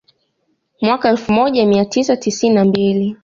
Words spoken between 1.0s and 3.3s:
elfu moja mia tisa tisini na mbili